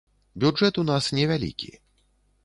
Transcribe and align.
Бюджэт 0.43 0.79
у 0.81 0.85
нас 0.91 1.09
невялікі. 1.17 1.71